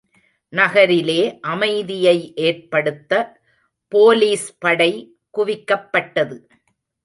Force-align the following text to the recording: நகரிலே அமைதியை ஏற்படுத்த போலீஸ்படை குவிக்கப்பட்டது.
நகரிலே 0.53 1.39
அமைதியை 1.41 2.33
ஏற்படுத்த 2.35 3.39
போலீஸ்படை 3.91 4.91
குவிக்கப்பட்டது. 5.37 6.37